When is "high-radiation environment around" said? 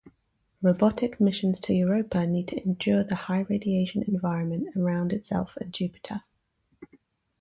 3.15-5.13